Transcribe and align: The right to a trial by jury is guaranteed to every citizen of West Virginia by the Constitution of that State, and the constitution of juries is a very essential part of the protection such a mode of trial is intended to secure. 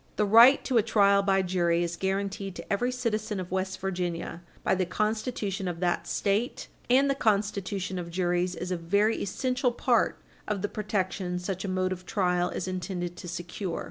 The 0.15 0.25
right 0.25 0.65
to 0.65 0.79
a 0.79 0.81
trial 0.81 1.21
by 1.21 1.43
jury 1.43 1.83
is 1.83 1.95
guaranteed 1.95 2.55
to 2.55 2.73
every 2.73 2.91
citizen 2.91 3.39
of 3.39 3.51
West 3.51 3.79
Virginia 3.79 4.41
by 4.63 4.73
the 4.73 4.83
Constitution 4.87 5.67
of 5.67 5.79
that 5.79 6.07
State, 6.07 6.67
and 6.89 7.07
the 7.07 7.13
constitution 7.13 7.99
of 7.99 8.09
juries 8.09 8.55
is 8.55 8.71
a 8.71 8.77
very 8.77 9.21
essential 9.21 9.71
part 9.71 10.19
of 10.47 10.63
the 10.63 10.69
protection 10.69 11.37
such 11.37 11.63
a 11.63 11.67
mode 11.67 11.91
of 11.91 12.07
trial 12.07 12.49
is 12.49 12.67
intended 12.67 13.15
to 13.17 13.27
secure. 13.27 13.79